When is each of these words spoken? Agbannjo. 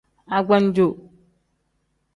Agbannjo. 0.37 0.87